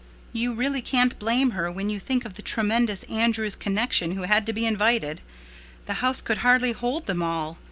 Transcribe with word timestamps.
"You 0.33 0.55
really 0.55 0.81
can't 0.81 1.19
blame 1.19 1.51
her 1.51 1.71
when 1.71 1.91
you 1.91 1.99
think 1.99 2.25
of 2.25 2.33
the 2.33 2.41
tremendous 2.41 3.03
Andrews 3.03 3.55
connection 3.55 4.13
who 4.13 4.23
had 4.23 4.47
to 4.47 4.51
be 4.53 4.65
invited. 4.65 5.21
The 5.85 5.93
house 6.01 6.21
could 6.21 6.39
hardly 6.39 6.71
hold 6.71 7.05
them 7.05 7.21
all. 7.21 7.59